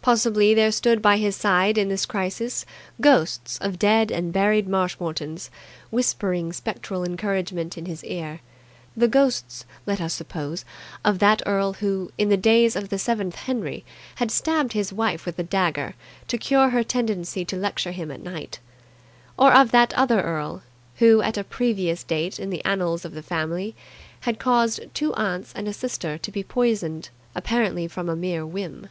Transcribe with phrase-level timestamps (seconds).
[0.00, 2.64] Possibly there stood by his side in this crisis
[3.02, 5.50] ghosts of dead and buried Marshmoretons,
[5.90, 8.40] whispering spectral encouragement in his ear
[8.96, 10.64] the ghosts, let us suppose,
[11.04, 13.84] of that earl who, in the days of the seventh Henry,
[14.14, 15.96] had stabbed his wife with a dagger
[16.28, 18.58] to cure her tendency to lecture him at night;
[19.38, 20.62] or of that other earl
[20.96, 23.74] who, at a previous date in the annals of the family,
[24.20, 28.88] had caused two aunts and a sister to be poisoned apparently from a mere whim.